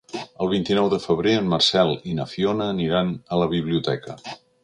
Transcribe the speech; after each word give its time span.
El 0.43 0.47
vint-i-nou 0.53 0.87
de 0.93 0.97
febrer 1.03 1.33
en 1.41 1.51
Marcel 1.51 1.93
i 2.13 2.17
na 2.21 2.27
Fiona 2.33 2.69
aniran 2.77 3.11
a 3.37 3.41
la 3.43 3.51
biblioteca. 3.55 4.19